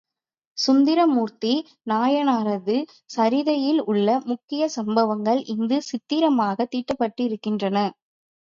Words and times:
சுந்தரமூர்த்தி 0.57 1.51
நாயனாரது 1.91 2.77
சரிதையில் 3.15 3.81
உள்ள 3.85 4.17
முக்கிய 4.25 4.69
சம்பவங்கள் 4.69 5.41
இங்கு 5.47 5.79
சித்திரமாகத் 5.91 6.73
தீட்டப்பட்டிருக்கின்றன. 6.73 7.77